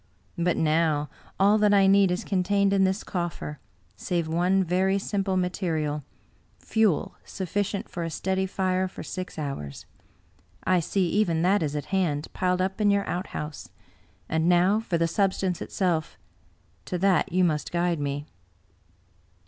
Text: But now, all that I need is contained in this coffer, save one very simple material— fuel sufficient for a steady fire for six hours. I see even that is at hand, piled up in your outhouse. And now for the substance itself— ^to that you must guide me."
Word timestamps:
But 0.39 0.57
now, 0.57 1.11
all 1.39 1.59
that 1.59 1.75
I 1.75 1.85
need 1.85 2.09
is 2.09 2.23
contained 2.23 2.73
in 2.73 2.85
this 2.85 3.03
coffer, 3.03 3.59
save 3.95 4.27
one 4.27 4.63
very 4.63 4.97
simple 4.97 5.37
material— 5.37 6.03
fuel 6.57 7.13
sufficient 7.23 7.87
for 7.87 8.01
a 8.01 8.09
steady 8.09 8.47
fire 8.47 8.87
for 8.87 9.03
six 9.03 9.37
hours. 9.37 9.85
I 10.63 10.79
see 10.79 11.07
even 11.09 11.43
that 11.43 11.61
is 11.61 11.75
at 11.75 11.85
hand, 11.93 12.29
piled 12.33 12.63
up 12.63 12.81
in 12.81 12.89
your 12.89 13.07
outhouse. 13.07 13.69
And 14.27 14.49
now 14.49 14.79
for 14.79 14.97
the 14.97 15.07
substance 15.07 15.61
itself— 15.61 16.17
^to 16.87 16.99
that 16.99 17.31
you 17.31 17.43
must 17.43 17.71
guide 17.71 17.99
me." 17.99 18.25